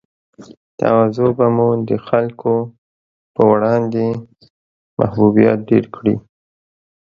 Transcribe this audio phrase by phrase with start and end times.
[0.79, 2.55] تواضع به مو د خلګو
[3.33, 4.05] پر وړاندې
[4.99, 6.15] محبوبیت ډېر کړي